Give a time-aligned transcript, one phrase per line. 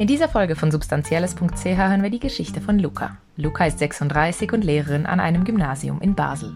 [0.00, 3.18] In dieser Folge von substanzielles.ch hören wir die Geschichte von Luca.
[3.36, 6.54] Luca ist 36 und Lehrerin an einem Gymnasium in Basel.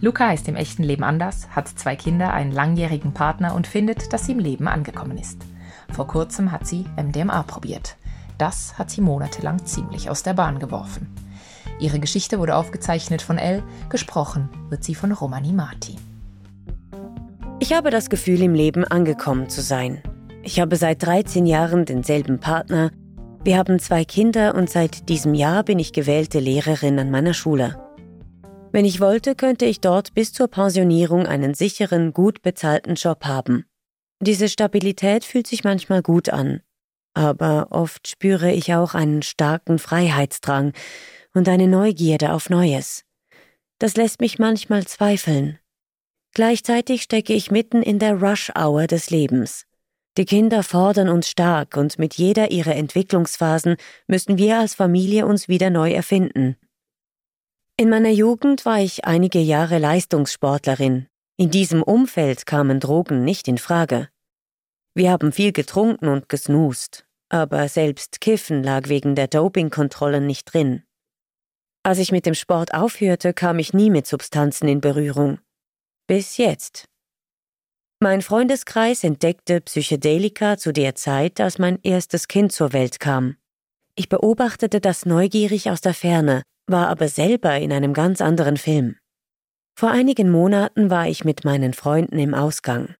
[0.00, 4.26] Luca ist im echten Leben anders, hat zwei Kinder, einen langjährigen Partner und findet, dass
[4.26, 5.42] sie im Leben angekommen ist.
[5.90, 7.96] Vor kurzem hat sie MDMA probiert.
[8.38, 11.12] Das hat sie monatelang ziemlich aus der Bahn geworfen.
[11.80, 15.96] Ihre Geschichte wurde aufgezeichnet von Elle, gesprochen wird sie von Romani Marti.
[17.58, 20.02] Ich habe das Gefühl, im Leben angekommen zu sein.
[20.46, 22.92] Ich habe seit 13 Jahren denselben Partner.
[23.42, 27.76] Wir haben zwei Kinder und seit diesem Jahr bin ich gewählte Lehrerin an meiner Schule.
[28.70, 33.64] Wenn ich wollte, könnte ich dort bis zur Pensionierung einen sicheren, gut bezahlten Job haben.
[34.20, 36.60] Diese Stabilität fühlt sich manchmal gut an,
[37.12, 40.74] aber oft spüre ich auch einen starken Freiheitsdrang
[41.34, 43.02] und eine Neugierde auf Neues.
[43.80, 45.58] Das lässt mich manchmal zweifeln.
[46.34, 49.65] Gleichzeitig stecke ich mitten in der Rush-Hour des Lebens.
[50.16, 55.46] Die Kinder fordern uns stark und mit jeder ihrer Entwicklungsphasen müssen wir als Familie uns
[55.48, 56.56] wieder neu erfinden.
[57.76, 61.08] In meiner Jugend war ich einige Jahre Leistungssportlerin.
[61.36, 64.08] In diesem Umfeld kamen Drogen nicht in Frage.
[64.94, 70.84] Wir haben viel getrunken und gesnust, aber selbst Kiffen lag wegen der Dopingkontrollen nicht drin.
[71.82, 75.38] Als ich mit dem Sport aufhörte, kam ich nie mit Substanzen in Berührung.
[76.06, 76.88] Bis jetzt.
[77.98, 83.36] Mein Freundeskreis entdeckte Psychedelika zu der Zeit, als mein erstes Kind zur Welt kam.
[83.94, 88.96] Ich beobachtete das neugierig aus der Ferne, war aber selber in einem ganz anderen Film.
[89.78, 92.94] Vor einigen Monaten war ich mit meinen Freunden im Ausgang.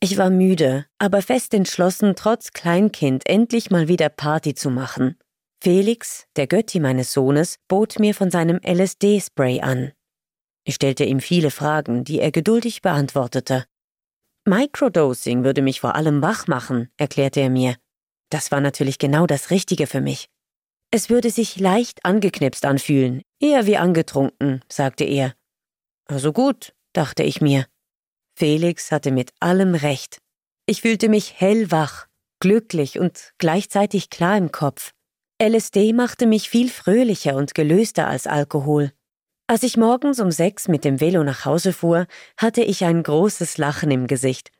[0.00, 5.16] Ich war müde, aber fest entschlossen, trotz Kleinkind endlich mal wieder Party zu machen.
[5.62, 9.92] Felix, der Götti meines Sohnes, bot mir von seinem LSD-Spray an.
[10.64, 13.66] Ich stellte ihm viele Fragen, die er geduldig beantwortete.
[14.50, 17.76] Microdosing würde mich vor allem wach machen, erklärte er mir.
[18.30, 20.28] Das war natürlich genau das Richtige für mich.
[20.90, 25.36] Es würde sich leicht angeknipst anfühlen, eher wie angetrunken, sagte er.
[26.06, 27.66] Also gut, dachte ich mir.
[28.36, 30.18] Felix hatte mit allem recht.
[30.66, 32.08] Ich fühlte mich hellwach,
[32.40, 34.90] glücklich und gleichzeitig klar im Kopf.
[35.40, 38.92] LSD machte mich viel fröhlicher und gelöster als Alkohol.
[39.50, 42.06] Als ich morgens um sechs mit dem Velo nach Hause fuhr,
[42.36, 44.52] hatte ich ein großes Lachen im Gesicht.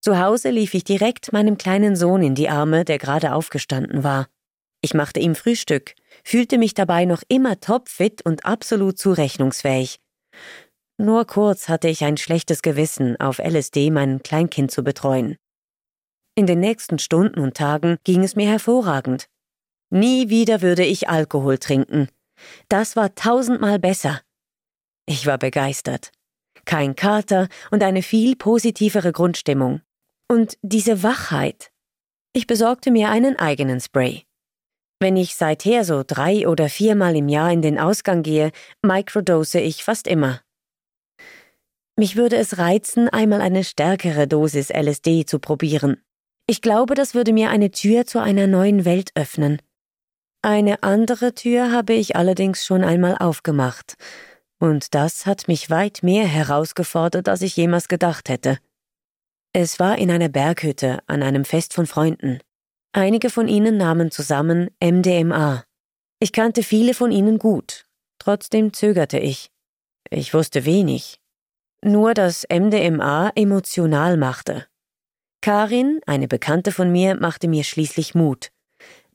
[0.00, 4.26] Zu Hause lief ich direkt meinem kleinen Sohn in die Arme, der gerade aufgestanden war.
[4.80, 5.94] Ich machte ihm Frühstück,
[6.24, 10.00] fühlte mich dabei noch immer topfit und absolut zurechnungsfähig.
[10.98, 15.36] Nur kurz hatte ich ein schlechtes Gewissen, auf LSD mein Kleinkind zu betreuen.
[16.34, 19.28] In den nächsten Stunden und Tagen ging es mir hervorragend.
[19.90, 22.08] Nie wieder würde ich Alkohol trinken.
[22.68, 24.20] Das war tausendmal besser.
[25.06, 26.12] Ich war begeistert.
[26.64, 29.80] Kein Kater und eine viel positivere Grundstimmung.
[30.30, 31.70] Und diese Wachheit.
[32.32, 34.24] Ich besorgte mir einen eigenen Spray.
[35.00, 38.52] Wenn ich seither so drei oder viermal im Jahr in den Ausgang gehe,
[38.82, 40.40] microdose ich fast immer.
[41.96, 46.00] Mich würde es reizen, einmal eine stärkere Dosis LSD zu probieren.
[46.46, 49.60] Ich glaube, das würde mir eine Tür zu einer neuen Welt öffnen.
[50.40, 53.96] Eine andere Tür habe ich allerdings schon einmal aufgemacht,
[54.62, 58.60] und das hat mich weit mehr herausgefordert, als ich jemals gedacht hätte.
[59.52, 62.38] Es war in einer Berghütte an einem Fest von Freunden.
[62.92, 65.64] Einige von ihnen nahmen zusammen MDMA.
[66.20, 67.86] Ich kannte viele von ihnen gut.
[68.20, 69.50] Trotzdem zögerte ich.
[70.10, 71.18] Ich wusste wenig.
[71.84, 74.68] Nur, dass MDMA emotional machte.
[75.40, 78.52] Karin, eine Bekannte von mir, machte mir schließlich Mut.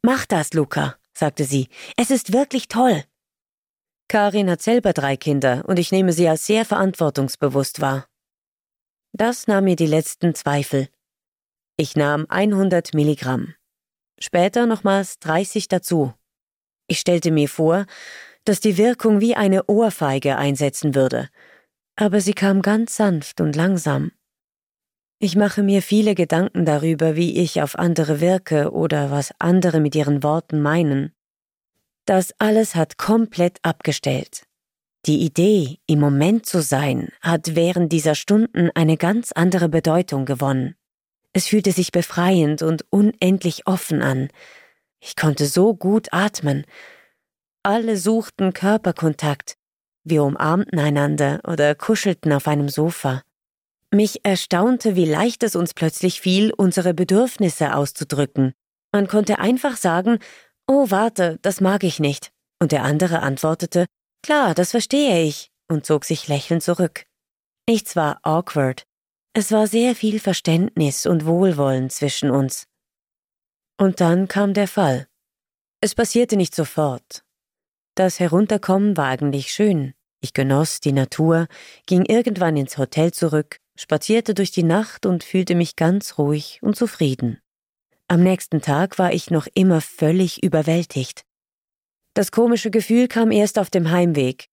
[0.01, 1.69] Mach das, Luca, sagte sie.
[1.95, 3.05] Es ist wirklich toll.
[4.09, 8.07] Karin hat selber drei Kinder und ich nehme sie als sehr verantwortungsbewusst wahr.
[9.11, 10.87] Das nahm mir die letzten Zweifel.
[11.75, 13.53] Ich nahm 100 Milligramm.
[14.19, 16.13] Später nochmals 30 dazu.
[16.87, 17.85] Ich stellte mir vor,
[18.45, 21.29] dass die Wirkung wie eine Ohrfeige einsetzen würde,
[21.97, 24.11] aber sie kam ganz sanft und langsam.
[25.19, 29.95] Ich mache mir viele Gedanken darüber, wie ich auf andere wirke oder was andere mit
[29.95, 31.16] ihren Worten meinen.
[32.07, 34.43] Das alles hat komplett abgestellt.
[35.05, 40.75] Die Idee, im Moment zu sein, hat während dieser Stunden eine ganz andere Bedeutung gewonnen.
[41.33, 44.29] Es fühlte sich befreiend und unendlich offen an.
[45.01, 46.63] Ich konnte so gut atmen.
[47.61, 49.57] Alle suchten Körperkontakt.
[50.05, 53.21] Wir umarmten einander oder kuschelten auf einem Sofa.
[53.91, 58.53] Mich erstaunte, wie leicht es uns plötzlich fiel, unsere Bedürfnisse auszudrücken.
[58.93, 60.19] Man konnte einfach sagen,
[60.67, 62.31] Oh, warte, das mag ich nicht.
[62.59, 63.85] Und der andere antwortete,
[64.23, 67.05] Klar, das verstehe ich, und zog sich lächelnd zurück.
[67.69, 68.83] Nichts war awkward.
[69.33, 72.65] Es war sehr viel Verständnis und Wohlwollen zwischen uns.
[73.79, 75.07] Und dann kam der Fall.
[75.79, 77.23] Es passierte nicht sofort.
[77.95, 79.93] Das Herunterkommen war eigentlich schön.
[80.21, 81.47] Ich genoss die Natur,
[81.85, 86.75] ging irgendwann ins Hotel zurück, spazierte durch die Nacht und fühlte mich ganz ruhig und
[86.75, 87.39] zufrieden.
[88.09, 91.25] Am nächsten Tag war ich noch immer völlig überwältigt.
[92.13, 94.47] Das komische Gefühl kam erst auf dem Heimweg.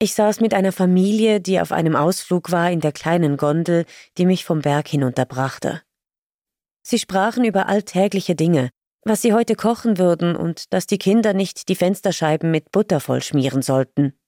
[0.00, 3.84] Ich saß mit einer Familie, die auf einem Ausflug war, in der kleinen Gondel,
[4.18, 5.82] die mich vom Berg hinunterbrachte.
[6.82, 8.70] Sie sprachen über alltägliche Dinge,
[9.04, 13.62] was sie heute kochen würden und dass die Kinder nicht die Fensterscheiben mit Butter vollschmieren
[13.62, 14.18] sollten.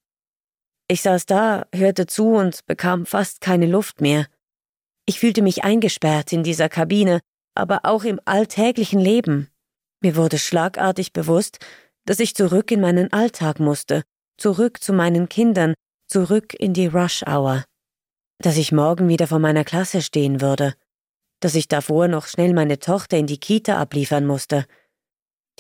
[0.87, 4.27] Ich saß da, hörte zu und bekam fast keine Luft mehr.
[5.05, 7.21] Ich fühlte mich eingesperrt in dieser Kabine,
[7.55, 9.49] aber auch im alltäglichen Leben.
[10.01, 11.59] Mir wurde schlagartig bewusst,
[12.05, 14.03] dass ich zurück in meinen Alltag musste,
[14.37, 15.75] zurück zu meinen Kindern,
[16.07, 17.65] zurück in die Rush Hour.
[18.39, 20.75] Dass ich morgen wieder vor meiner Klasse stehen würde,
[21.41, 24.67] dass ich davor noch schnell meine Tochter in die Kita abliefern musste.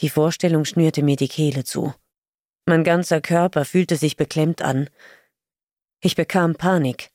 [0.00, 1.94] Die Vorstellung schnürte mir die Kehle zu.
[2.66, 4.88] Mein ganzer Körper fühlte sich beklemmt an.
[6.00, 7.10] Ich bekam Panik.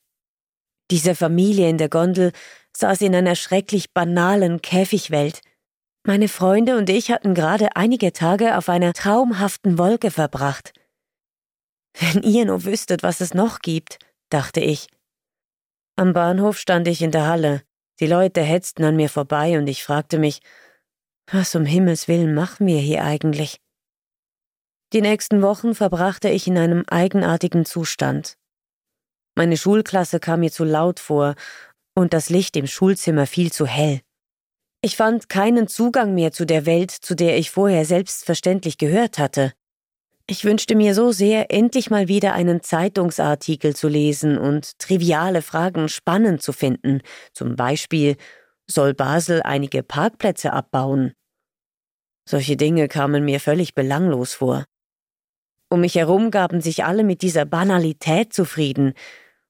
[0.92, 2.32] Diese Familie in der Gondel
[2.78, 5.42] saß in einer schrecklich banalen Käfigwelt.
[6.04, 10.74] Meine Freunde und ich hatten gerade einige Tage auf einer traumhaften Wolke verbracht.
[12.00, 13.98] Wenn ihr nur wüsstet, was es noch gibt,
[14.30, 14.88] dachte ich.
[15.96, 17.64] Am Bahnhof stand ich in der Halle.
[18.00, 20.42] Die Leute hetzten an mir vorbei und ich fragte mich,
[21.32, 23.60] was um Himmels willen machen wir hier eigentlich?
[24.94, 28.38] Die nächsten Wochen verbrachte ich in einem eigenartigen Zustand.
[29.36, 31.36] Meine Schulklasse kam mir zu laut vor
[31.98, 34.02] und das Licht im Schulzimmer viel zu hell.
[34.82, 39.54] Ich fand keinen Zugang mehr zu der Welt, zu der ich vorher selbstverständlich gehört hatte.
[40.28, 45.90] Ich wünschte mir so sehr, endlich mal wieder einen Zeitungsartikel zu lesen und triviale Fragen
[45.90, 47.02] spannend zu finden,
[47.34, 48.16] zum Beispiel
[48.68, 51.14] soll Basel einige Parkplätze abbauen?
[52.30, 54.66] Solche Dinge kamen mir völlig belanglos vor.
[55.70, 58.94] Um mich herum gaben sich alle mit dieser Banalität zufrieden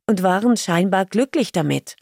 [0.06, 1.98] und waren scheinbar glücklich damit.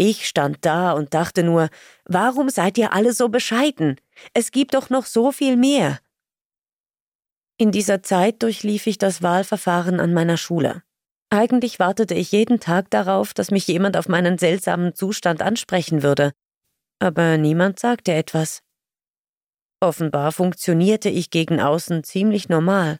[0.00, 1.68] Ich stand da und dachte nur,
[2.04, 4.00] warum seid ihr alle so bescheiden?
[4.32, 5.98] Es gibt doch noch so viel mehr.
[7.58, 10.84] In dieser Zeit durchlief ich das Wahlverfahren an meiner Schule.
[11.30, 16.32] Eigentlich wartete ich jeden Tag darauf, dass mich jemand auf meinen seltsamen Zustand ansprechen würde,
[17.00, 18.62] aber niemand sagte etwas.
[19.80, 22.98] Offenbar funktionierte ich gegen außen ziemlich normal.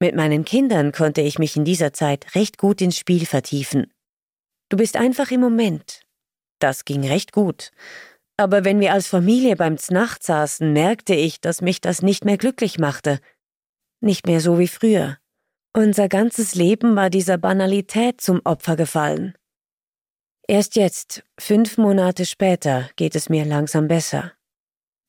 [0.00, 3.92] Mit meinen Kindern konnte ich mich in dieser Zeit recht gut ins Spiel vertiefen.
[4.72, 6.00] Du bist einfach im Moment.
[6.58, 7.72] Das ging recht gut.
[8.38, 12.38] Aber wenn wir als Familie beim Znacht saßen, merkte ich, dass mich das nicht mehr
[12.38, 13.20] glücklich machte.
[14.00, 15.18] Nicht mehr so wie früher.
[15.76, 19.34] Unser ganzes Leben war dieser Banalität zum Opfer gefallen.
[20.48, 24.32] Erst jetzt, fünf Monate später, geht es mir langsam besser.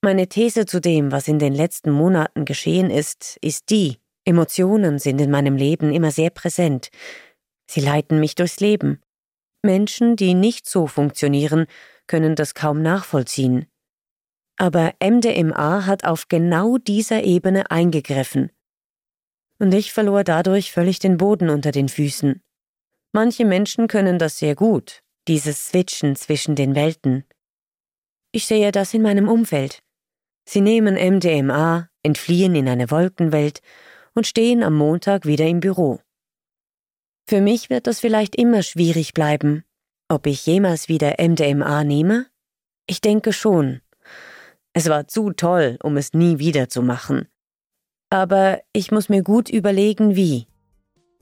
[0.01, 5.21] Meine These zu dem, was in den letzten Monaten geschehen ist, ist die, Emotionen sind
[5.21, 6.89] in meinem Leben immer sehr präsent.
[7.65, 8.99] Sie leiten mich durchs Leben.
[9.63, 11.65] Menschen, die nicht so funktionieren,
[12.07, 13.65] können das kaum nachvollziehen.
[14.57, 18.51] Aber MDMA hat auf genau dieser Ebene eingegriffen.
[19.59, 22.41] Und ich verlor dadurch völlig den Boden unter den Füßen.
[23.13, 27.23] Manche Menschen können das sehr gut, dieses Switchen zwischen den Welten.
[28.31, 29.81] Ich sehe das in meinem Umfeld.
[30.45, 33.61] Sie nehmen MDMA, entfliehen in eine Wolkenwelt
[34.13, 35.99] und stehen am Montag wieder im Büro.
[37.25, 39.63] Für mich wird das vielleicht immer schwierig bleiben.
[40.09, 42.27] Ob ich jemals wieder MDMA nehme?
[42.85, 43.81] Ich denke schon.
[44.73, 47.27] Es war zu toll, um es nie wieder zu machen.
[48.09, 50.47] Aber ich muss mir gut überlegen, wie.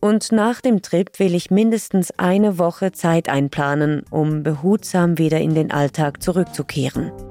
[0.01, 5.53] Und nach dem Trip will ich mindestens eine Woche Zeit einplanen, um behutsam wieder in
[5.53, 7.30] den Alltag zurückzukehren.